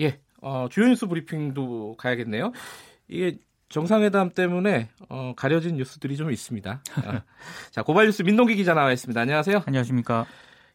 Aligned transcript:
예, 0.00 0.20
어, 0.40 0.68
주요 0.70 0.86
뉴스 0.86 1.06
브리핑도 1.06 1.96
가야겠네요. 1.98 2.52
이게 3.08 3.38
정상회담 3.68 4.30
때문에 4.30 4.88
어, 5.08 5.34
가려진 5.36 5.76
뉴스들이 5.76 6.16
좀 6.16 6.30
있습니다. 6.30 6.82
아, 7.04 7.22
자, 7.70 7.82
고발 7.82 8.06
뉴스 8.06 8.22
민동기 8.22 8.54
기자 8.56 8.74
나와 8.74 8.92
있습니다. 8.92 9.20
안녕하세요. 9.20 9.62
안녕하십니까. 9.66 10.26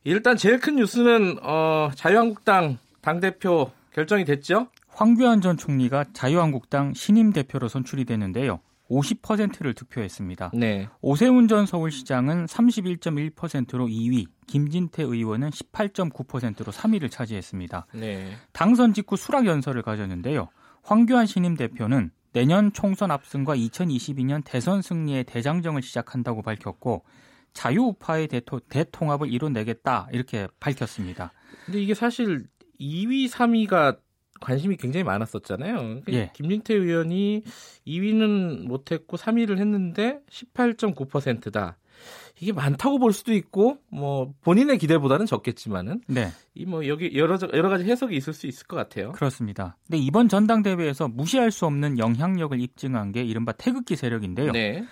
일단 0.04 0.38
제일 0.38 0.60
큰 0.60 0.76
뉴스는 0.76 1.40
어, 1.42 1.90
자유한국당 1.96 2.78
당 3.02 3.20
대표 3.20 3.72
결정이 3.94 4.26
됐죠? 4.26 4.68
황교안 4.90 5.42
전 5.42 5.58
총리가 5.58 6.06
자유한국당 6.14 6.94
신임 6.94 7.32
대표로 7.32 7.68
선출이 7.68 8.06
됐는데요. 8.06 8.60
50%를 8.94 9.74
득표했습니다. 9.74 10.52
네. 10.54 10.88
오세훈 11.02 11.48
전 11.48 11.66
서울시장은 11.66 12.46
31.1%로 12.46 13.88
2위, 13.88 14.28
김진태 14.48 15.04
의원은 15.04 15.50
18.9%로 15.50 16.72
3위를 16.72 17.10
차지했습니다. 17.10 17.88
네. 17.94 18.32
당선 18.52 18.94
직후 18.94 19.18
수락 19.18 19.46
연설을 19.46 19.82
가졌는데요. 19.82 20.50
황교안 20.84 21.26
신임 21.26 21.56
대표는 21.56 22.12
내년 22.34 22.74
총선 22.74 23.12
압승과 23.12 23.56
2022년 23.56 24.42
대선 24.44 24.82
승리의 24.82 25.24
대장정을 25.26 25.82
시작한다고 25.82 26.42
밝혔고 26.42 27.04
자유우파의 27.54 28.28
대토, 28.28 28.60
대통합을 28.62 29.32
이뤄내겠다 29.32 30.08
이렇게 30.12 30.48
밝혔습니다. 30.60 31.32
근데 31.66 31.80
이게 31.80 31.94
사실 31.94 32.46
2위, 32.80 33.30
3위가 33.30 34.00
관심이 34.42 34.76
굉장히 34.78 35.04
많았었잖아요. 35.04 35.76
그러니까 35.78 36.14
예. 36.14 36.32
김진태 36.34 36.74
의원이 36.74 37.44
2위는 37.88 38.68
못했고 38.68 39.18
3위를 39.18 39.58
했는데 39.60 40.20
18.9%다. 40.30 41.78
이게 42.40 42.52
많다고 42.52 43.00
볼 43.00 43.14
수도 43.14 43.32
있고 43.34 43.78
뭐 43.90 44.34
본인의 44.42 44.78
기대보다는 44.78 45.26
적겠지만은 45.26 46.02
네. 46.08 46.30
이 46.56 46.66
뭐 46.66 46.88
여기 46.88 47.16
여러 47.16 47.38
여러 47.54 47.70
가지 47.70 47.86
해석이 47.86 48.16
있을 48.16 48.34
수 48.34 48.48
있을 48.48 48.68
것 48.68 48.76
같아요. 48.76 49.12
그렇습니다. 49.14 49.78
근데 49.86 50.00
이번 50.00 50.28
전당대회에서 50.28 51.08
무시할 51.08 51.52
수 51.52 51.66
없는 51.66 52.00
영향력을 52.00 52.60
입증한 52.60 53.12
게 53.12 53.24
이른바 53.24 53.52
태극기 53.54 53.96
세력인데요. 53.96 54.52
네. 54.52 54.84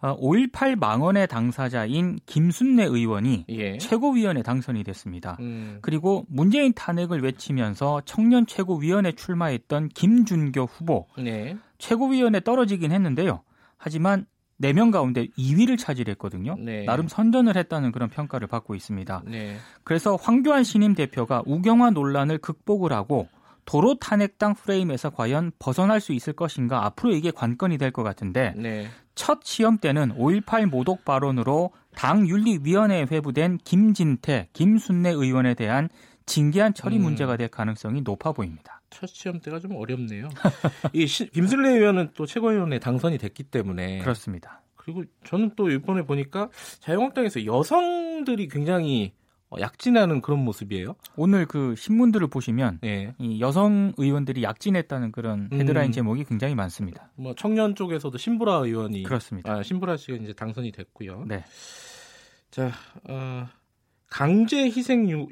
5.18 0.00 0.72
어, 0.74 0.76
망언의 0.76 1.26
당사자인 1.26 2.18
김순례 2.26 2.84
의원이 2.84 3.46
예. 3.48 3.78
최고위원에 3.78 4.42
당선이 4.42 4.84
됐습니다. 4.84 5.36
음. 5.40 5.78
그리고 5.82 6.24
문재인 6.28 6.72
탄핵을 6.72 7.22
외치면서 7.22 8.02
청년 8.04 8.46
최고위원에 8.46 9.12
출마했던 9.12 9.88
김준교 9.88 10.62
후보 10.64 11.06
네. 11.18 11.56
최고위원에 11.78 12.40
떨어지긴 12.40 12.92
했는데요. 12.92 13.42
하지만 13.76 14.26
4명 14.60 14.90
가운데 14.92 15.26
2위를 15.38 15.78
차지했거든요. 15.78 16.56
네. 16.58 16.84
나름 16.84 17.06
선전을 17.08 17.56
했다는 17.56 17.92
그런 17.92 18.08
평가를 18.08 18.48
받고 18.48 18.74
있습니다. 18.74 19.22
네. 19.26 19.56
그래서 19.84 20.16
황교안 20.16 20.64
신임 20.64 20.94
대표가 20.94 21.42
우경화 21.46 21.90
논란을 21.90 22.38
극복을 22.38 22.92
하고 22.92 23.28
도로 23.64 23.96
탄핵당 23.98 24.54
프레임에서 24.54 25.10
과연 25.10 25.52
벗어날 25.58 26.00
수 26.00 26.12
있을 26.12 26.32
것인가 26.32 26.86
앞으로 26.86 27.12
이게 27.12 27.30
관건이 27.30 27.76
될 27.78 27.92
것 27.92 28.02
같은데 28.02 28.54
네. 28.56 28.86
첫 29.18 29.40
시험 29.42 29.78
때는 29.78 30.14
5.18 30.14 30.66
모독 30.66 31.04
발언으로 31.04 31.72
당 31.96 32.28
윤리위원회에 32.28 33.06
회부된 33.10 33.58
김진태, 33.64 34.48
김순례 34.52 35.10
의원에 35.10 35.54
대한 35.54 35.88
징계한 36.24 36.72
처리 36.72 36.98
음. 36.98 37.02
문제가 37.02 37.36
될 37.36 37.48
가능성이 37.48 38.02
높아 38.02 38.30
보입니다. 38.30 38.80
첫 38.90 39.08
시험 39.08 39.40
때가 39.40 39.58
좀 39.58 39.74
어렵네요. 39.74 40.28
이 40.94 41.08
시, 41.08 41.28
김순례 41.30 41.70
의원은 41.70 42.10
또 42.14 42.26
최고위원에 42.26 42.78
당선이 42.78 43.18
됐기 43.18 43.42
때문에 43.42 43.98
그렇습니다. 43.98 44.62
그리고 44.76 45.02
저는 45.24 45.50
또 45.56 45.68
이번에 45.68 46.02
보니까 46.02 46.48
자유한국당에서 46.78 47.44
여성들이 47.44 48.46
굉장히 48.46 49.14
어, 49.14 49.17
약진하는 49.58 50.20
그런 50.20 50.40
모습이에요. 50.44 50.94
오늘 51.16 51.46
그 51.46 51.74
신문들을 51.76 52.26
보시면 52.28 52.80
네. 52.82 53.14
이 53.18 53.40
여성 53.40 53.92
의원들이 53.96 54.42
약진했다는 54.42 55.12
그런 55.12 55.48
헤드라인 55.52 55.90
음. 55.90 55.92
제목이 55.92 56.24
굉장히 56.24 56.54
많습니다. 56.54 57.10
뭐 57.16 57.34
청년 57.34 57.74
쪽에서도 57.74 58.16
신보라 58.16 58.56
의원이 58.56 59.04
그렇습니다. 59.04 59.52
아, 59.52 59.62
신보라 59.62 59.96
씨가 59.96 60.18
이제 60.18 60.32
당선이 60.34 60.72
됐고요. 60.72 61.24
네. 61.26 61.44
자, 62.50 62.72
어, 63.08 63.46
강제 64.10 64.64
희생 64.64 65.26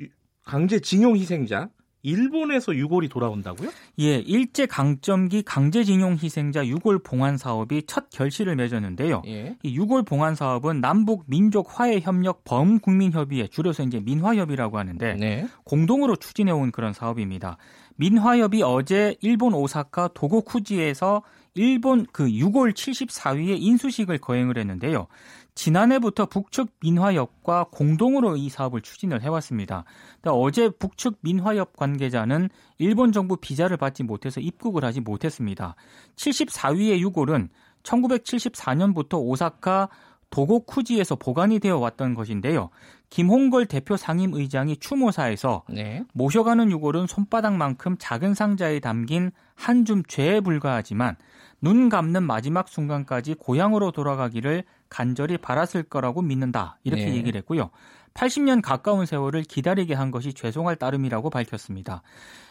강제 0.45 0.81
징용 0.81 1.17
희생자 1.17 1.69
일본에서 2.07 2.77
유골이 2.77 3.09
돌아온다고요? 3.09 3.69
예, 3.99 4.19
일제 4.19 4.65
강점기 4.67 5.43
강제징용 5.43 6.19
희생자 6.23 6.65
유골 6.65 7.01
봉환 7.01 7.37
사업이 7.37 7.83
첫 7.89 8.11
결실을 8.11 8.55
맺었는데요. 8.55 9.23
예. 9.27 9.57
이 9.65 9.75
유골 9.77 10.05
봉환 10.05 10.37
사업은 10.37 10.81
남북 10.81 11.25
민족 11.27 11.81
화해 11.81 11.99
협력 11.99 12.45
범국민 12.45 13.11
협의회 13.11 13.49
줄여서 13.49 13.83
이제 13.83 13.99
민화협이라고 13.99 14.79
하는데 14.79 15.15
네. 15.15 15.49
공동으로 15.65 16.15
추진해 16.15 16.53
온 16.53 16.71
그런 16.71 16.93
사업입니다. 16.93 17.57
민화협이 17.97 18.63
어제 18.63 19.17
일본 19.21 19.55
오사카 19.55 20.11
도고쿠지에서 20.15 21.23
일본 21.55 22.07
그 22.13 22.27
6월 22.27 22.73
74위의 22.73 23.57
인수식을 23.61 24.19
거행을 24.19 24.59
했는데요. 24.59 25.09
지난해부터 25.57 26.27
북측 26.27 26.69
민화협과 26.81 27.67
공동으로 27.73 28.37
이 28.37 28.49
사업을 28.51 28.83
추진을 28.83 29.23
해왔습니다. 29.23 29.85
어제 30.23 30.69
북측 30.69 31.17
민화협 31.23 31.77
관계자는 31.77 32.51
일본 32.79 33.11
정부 33.11 33.37
비자를 33.37 33.79
받지 33.79 34.05
못해서 34.05 34.41
입국을 34.41 34.85
하지 34.85 35.01
못했습니다. 35.01 35.75
74위의 36.17 37.01
유골은 37.01 37.49
1974년부터 37.83 39.19
오사카 39.19 39.89
도고 40.31 40.61
쿠지에서 40.61 41.17
보관이 41.17 41.59
되어 41.61 41.79
왔던 41.79 42.15
것인데요. 42.15 42.71
김홍걸 43.11 43.67
대표 43.67 43.97
상임 43.97 44.35
의장이 44.35 44.77
추모사에서 44.79 45.63
네. 45.71 46.05
모셔가는 46.13 46.71
유골은 46.71 47.07
손바닥만큼 47.07 47.97
작은 47.99 48.35
상자에 48.35 48.81
담긴 48.81 49.31
한 49.55 49.85
줌 49.85 50.03
죄에 50.07 50.41
불과하지만 50.41 51.17
눈 51.61 51.89
감는 51.89 52.23
마지막 52.25 52.69
순간까지 52.69 53.35
고향으로 53.35 53.91
돌아가기를 53.93 54.65
간절히 54.89 55.39
바랐을 55.39 55.85
거라고 55.85 56.23
믿는다. 56.23 56.79
이렇게 56.85 57.07
네. 57.07 57.15
얘기를 57.17 57.39
했고요. 57.39 57.71
80년 58.15 58.63
가까운 58.63 59.07
세월을 59.07 59.43
기다리게 59.43 59.95
한 59.95 60.11
것이 60.11 60.33
죄송할 60.33 60.77
따름이라고 60.77 61.31
밝혔습니다. 61.31 62.03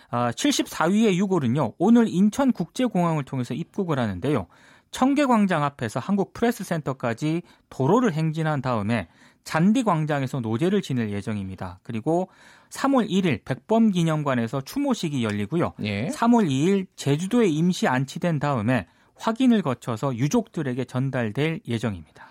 아, 0.10 0.32
74위의 0.32 1.16
유골은요. 1.16 1.74
오늘 1.78 2.08
인천국제공항을 2.08 3.24
통해서 3.24 3.54
입국을 3.54 4.00
하는데요. 4.00 4.48
청계광장 4.96 5.62
앞에서 5.62 6.00
한국 6.00 6.32
프레스센터까지 6.32 7.42
도로를 7.70 8.14
행진한 8.14 8.62
다음에 8.62 9.10
잔디광장에서 9.44 10.40
노제를 10.40 10.82
지낼 10.82 11.12
예정입니다. 11.12 11.82
그리고 11.84 12.30
3월 12.70 13.10
1일 13.10 13.44
백범기념관에서 13.44 14.62
추모식이 14.62 15.22
열리고요. 15.22 15.74
예. 15.84 16.08
3월 16.08 16.50
2일 16.50 16.88
제주도에 16.96 17.48
임시 17.48 17.90
안치된 17.90 18.40
다음에 18.40 18.88
확인을 19.16 19.62
거쳐서 19.64 20.16
유족들에게 20.16 20.86
전달될 20.86 21.60
예정입니다. 21.68 22.30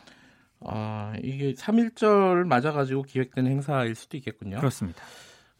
아, 0.60 1.12
이게 1.22 1.52
3.1절 1.52 2.46
맞아가지고 2.46 3.02
기획된 3.02 3.46
행사일 3.46 3.94
수도 3.94 4.16
있겠군요. 4.16 4.56
그렇습니다. 4.56 5.02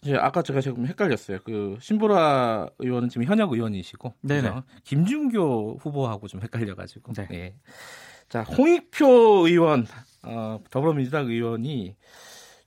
이제 0.05 0.17
아까 0.17 0.43
제가 0.43 0.61
조금 0.61 0.87
헷갈렸어요. 0.87 1.39
그 1.45 1.79
신보라 1.81 2.69
의원은 2.79 3.09
지금 3.09 3.25
현역 3.25 3.53
의원이시고, 3.53 4.13
네네. 4.21 4.53
김준교 4.85 5.79
후보하고 5.81 6.29
좀 6.29 6.43
헷갈려가지고. 6.43 7.15
네. 7.15 7.27
네. 7.31 7.57
자, 8.29 8.43
홍익표 8.43 9.47
의원, 9.49 9.87
어, 10.23 10.61
더불어민주당 10.71 11.27
의원이 11.27 11.97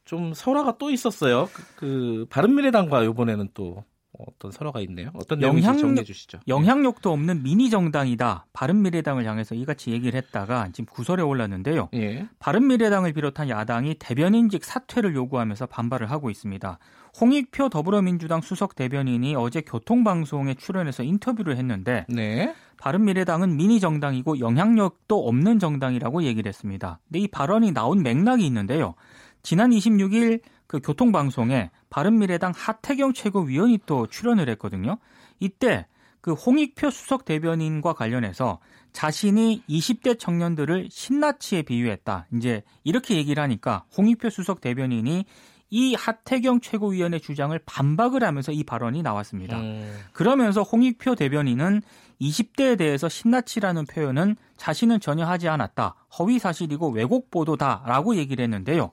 좀 0.04 0.34
설화가 0.34 0.78
또 0.80 0.90
있었어요. 0.90 1.50
그, 1.54 1.64
그 1.76 2.26
바른미래당과 2.30 3.04
이번에는 3.04 3.50
또 3.54 3.84
어떤 4.18 4.52
설화가 4.52 4.80
있네요. 4.82 5.12
어떤 5.14 5.42
영향력, 5.42 5.80
정리해 5.80 6.04
주시죠. 6.04 6.40
영향력도 6.48 7.12
없는 7.12 7.44
미니 7.44 7.70
정당이다. 7.70 8.48
바른미래당을 8.54 9.26
향해서 9.26 9.56
이같이 9.56 9.92
얘기를 9.92 10.18
했다가 10.18 10.70
지금 10.74 10.86
구설에 10.92 11.22
올랐는데요. 11.22 11.90
예. 11.94 12.28
바른미래당을 12.40 13.14
비롯한 13.14 13.50
야당이 13.50 13.96
대변인직 14.00 14.64
사퇴를 14.64 15.16
요구하면서 15.16 15.68
반발을 15.68 16.10
하고 16.10 16.30
있습니다. 16.30 16.80
홍익표 17.20 17.70
더불어민주당 17.70 18.42
수석 18.42 18.76
대변인이 18.76 19.36
어제 19.36 19.62
교통방송에 19.62 20.56
출연해서 20.56 21.04
인터뷰를 21.04 21.58
했는데 21.58 22.06
네. 22.10 22.54
바른미래당은 22.80 23.58
미니 23.58 23.80
정당이고 23.80 24.40
영향력도 24.40 25.28
없는 25.28 25.60
정당이라고 25.60 26.24
얘기를 26.24 26.48
했습니다. 26.50 27.00
근데 27.08 27.20
이 27.20 27.28
발언이 27.28 27.72
나온 27.72 28.04
맥락이 28.04 28.46
있는데요. 28.46 28.94
지난 29.42 29.72
26일 29.72 30.42
그 30.68 30.80
교통방송에 30.80 31.72
바른미래당 31.90 32.54
하태경 32.56 33.14
최고위원이 33.14 33.80
또 33.86 34.08
출연을 34.08 34.50
했거든요. 34.50 34.98
이때 35.40 35.88
그 36.22 36.34
홍익표 36.34 36.90
수석 36.90 37.26
대변인과 37.26 37.94
관련해서 37.94 38.60
자신이 38.92 39.64
20대 39.70 40.20
청년들을 40.20 40.90
신나치에 40.92 41.62
비유했다. 41.62 42.28
이제 42.34 42.64
이렇게 42.84 43.16
얘기를 43.16 43.42
하니까 43.42 43.86
홍익표 43.98 44.30
수석 44.30 44.60
대변인이 44.60 45.26
이 45.70 45.96
하태경 45.96 46.62
최고위원의 46.62 47.20
주장을 47.20 47.58
반박을 47.66 48.24
하면서 48.24 48.52
이 48.52 48.64
발언이 48.64 49.04
나왔습니다. 49.04 49.58
음. 49.58 49.98
그러면서 50.14 50.64
홍익표 50.64 51.16
대변인은 51.16 51.82
20대에 52.22 52.78
대해서 52.78 53.10
신나치라는 53.10 53.86
표현은 53.86 54.36
자신은 54.56 55.00
전혀 55.00 55.26
하지 55.26 55.50
않았다. 55.50 55.96
허위 56.20 56.40
사실이고 56.40 56.90
왜곡 56.90 57.30
보도다라고 57.32 58.16
얘기를 58.16 58.44
했는데요. 58.44 58.92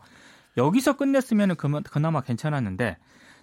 여기서 0.57 0.97
끝냈으면 0.97 1.57
그나마 1.57 2.21
괜찮았는데 2.21 2.97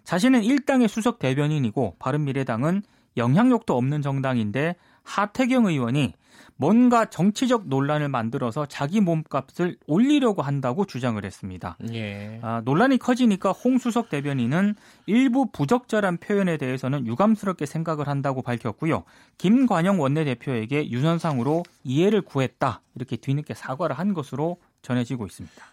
자신은 0.04 0.44
일당의 0.44 0.88
수석 0.88 1.20
대변인이고 1.20 1.98
바른미래당은 2.00 2.84
영향력도 3.18 3.76
없는 3.76 4.02
정당인데 4.02 4.76
하태경 5.04 5.66
의원이 5.66 6.14
뭔가 6.56 7.06
정치적 7.06 7.68
논란을 7.68 8.08
만들어서 8.08 8.68
자기 8.68 9.02
몸값을 9.02 9.78
올리려고 9.88 10.42
한다고 10.44 10.86
주장을 10.86 11.24
했습니다. 11.24 11.76
예. 11.92 12.40
아, 12.44 12.62
논란이 12.64 13.00
커지니까 13.00 13.52
홍수석 13.52 14.10
대변인은 14.10 14.76
일부 15.08 15.48
부적절한 15.52 16.18
표현에 16.18 16.58
대해서는 16.58 17.08
유감스럽게 17.08 17.66
생각을 17.66 18.08
한다고 18.08 18.44
밝혔고요. 18.44 19.04
김관영 19.40 20.00
원내대표에게 20.00 20.92
유선상으로 20.92 21.64
이해를 21.84 22.22
구했다 22.22 22.82
이렇게 22.96 23.18
뒤늦게 23.18 23.56
사과를 23.56 23.98
한 23.98 24.14
것으로 24.14 24.58
전해지고 24.84 25.26
있습니다. 25.26 25.66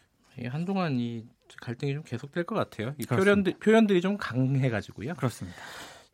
예, 0.43 0.47
한동안 0.49 0.99
이 0.99 1.25
갈등이 1.61 1.95
좀 1.95 2.03
계속될 2.03 2.45
것 2.45 2.55
같아요. 2.55 2.95
이 2.99 3.05
표현들, 3.05 3.55
표현들이 3.59 4.01
좀 4.01 4.17
강해가지고요. 4.17 5.15
그렇습니다. 5.15 5.57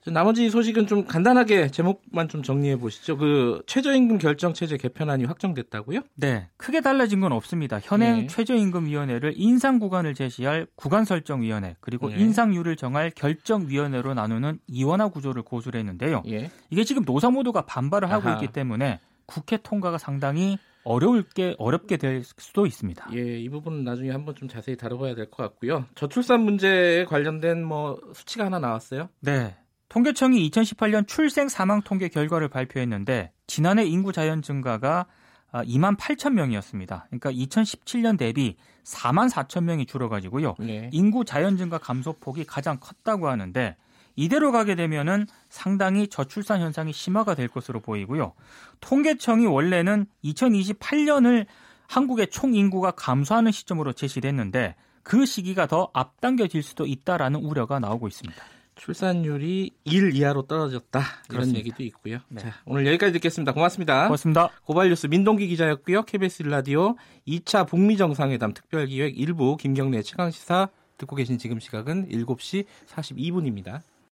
나머지 0.07 0.51
소식은 0.51 0.87
좀 0.87 1.07
간단하게 1.07 1.71
제목만 1.71 2.29
좀 2.29 2.43
정리해 2.43 2.77
보시죠. 2.77 3.17
그 3.17 3.63
최저임금 3.67 4.19
결정 4.19 4.53
체제 4.53 4.77
개편안이 4.77 5.25
확정됐다고요? 5.25 6.01
네, 6.17 6.51
크게 6.59 6.83
달라진 6.83 7.21
건 7.21 7.33
없습니다. 7.33 7.81
현행 7.81 8.21
네. 8.21 8.27
최저임금위원회를 8.27 9.33
인상 9.37 9.79
구간을 9.79 10.13
제시할 10.15 10.67
구간 10.77 11.07
설정 11.07 11.41
위원회 11.41 11.77
그리고 11.81 12.11
네. 12.11 12.17
인상률을 12.17 12.77
정할 12.77 13.11
결정 13.11 13.69
위원회로 13.69 14.13
나누는 14.13 14.59
이원화 14.67 15.09
구조를 15.09 15.43
고수를 15.43 15.81
했는데요. 15.81 16.23
예. 16.29 16.51
이게 16.69 16.85
지금 16.85 17.05
노사 17.07 17.31
모두가 17.31 17.63
반발을 17.63 18.11
하고 18.11 18.29
아하. 18.29 18.43
있기 18.43 18.53
때문에 18.53 19.01
국회 19.25 19.57
통과가 19.57 19.97
상당히 19.97 20.59
어려울 20.85 21.23
게 21.23 21.55
어렵게 21.59 21.97
될 21.97 22.23
수도 22.25 22.67
있습니다. 22.67 23.09
예, 23.15 23.39
이 23.41 23.49
부분은 23.49 23.85
나중에 23.85 24.11
한번 24.11 24.35
좀 24.35 24.49
자세히 24.49 24.77
다뤄봐야 24.77 25.15
될 25.15 25.31
것 25.31 25.43
같고요. 25.43 25.87
저출산 25.95 26.41
문제에 26.43 27.05
관련된 27.07 27.65
뭐 27.65 27.99
수치가 28.15 28.45
하나 28.45 28.59
나왔어요? 28.59 29.09
네. 29.21 29.57
통계청이 29.89 30.51
2018년 30.51 31.07
출생 31.07 31.49
사망 31.49 31.81
통계 31.83 32.09
결과를 32.09 32.49
발표했는데 32.49 33.33
지난해 33.47 33.85
인구 33.85 34.13
자연 34.13 34.43
증가가 34.43 35.07
2만 35.53 35.97
8천 35.97 36.33
명이었습니다. 36.33 37.07
그러니까 37.09 37.31
2017년 37.31 38.19
대비 38.19 38.57
4만 38.85 39.31
4천 39.31 39.63
명이 39.65 39.87
줄어가지고요. 39.87 40.57
네. 40.59 40.91
인구 40.93 41.25
자연 41.25 41.57
증가 41.57 41.79
감소폭이 41.79 42.45
가장 42.45 42.79
컸다고 42.81 43.29
하는데 43.29 43.77
이대로 44.17 44.53
가게 44.53 44.75
되면은 44.75 45.27
상당히 45.49 46.09
저출산 46.09 46.61
현상이 46.61 46.93
심화가 46.93 47.35
될 47.35 47.49
것으로 47.49 47.81
보이고요. 47.81 48.33
통계청이 48.81 49.47
원래는 49.47 50.07
2028년을 50.25 51.47
한국의 51.87 52.29
총 52.29 52.55
인구가 52.55 52.91
감소하는 52.93 53.53
시점으로 53.53 53.93
제시됐는데 53.93 54.75
그 55.03 55.27
시기가 55.27 55.67
더 55.67 55.91
앞당겨질 55.93 56.63
수도 56.63 56.87
있다라는 56.87 57.41
우려가 57.41 57.79
나오고 57.79 58.09
있습니다. 58.09 58.43
출산율이 58.77 59.71
1 59.85 60.17
이하로 60.17 60.43
떨어졌다 60.43 60.99
이런 60.99 61.29
그렇습니다. 61.29 61.59
얘기도 61.61 61.83
있고요. 61.85 62.19
네. 62.29 62.43
자, 62.43 62.55
오늘 62.65 62.87
여기까지 62.87 63.13
듣겠습니다. 63.13 63.53
고맙습니다. 63.53 64.05
고맙습니다. 64.05 64.51
고발뉴스 64.65 65.07
민동기 65.07 65.47
기자였고요. 65.47 66.03
KBS 66.03 66.43
라디오 66.45 66.97
2차 67.27 67.69
북미 67.69 67.97
정상회담 67.97 68.53
특별기획 68.53 69.19
일부 69.19 69.57
김경래 69.57 70.03
최강 70.03 70.31
시사 70.31 70.71
듣고 70.99 71.15
계신 71.17 71.39
지금 71.39 71.61
시각은 71.61 72.09
7시 72.09 72.65
42분입니다. 72.89 73.83